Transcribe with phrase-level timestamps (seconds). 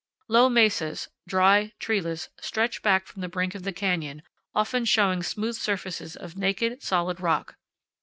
[0.27, 4.23] Low mesas, dry, treeless, stretch back from the brink of the canyon,
[4.55, 7.55] often showing smooth surfaces of naked, solid rock.